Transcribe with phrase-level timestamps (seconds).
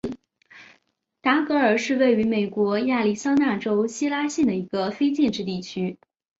[1.21, 5.99] 达格尔是位于美国亚利桑那州希拉县的一个非建制地区。